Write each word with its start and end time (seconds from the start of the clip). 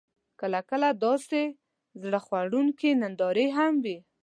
کله، 0.39 0.59
کله 0.69 0.89
داسې 1.05 1.41
زړه 2.03 2.19
خوړونکې 2.25 2.89
نندارې 3.01 3.45
هم 3.57 3.73
کوي: 3.83 3.97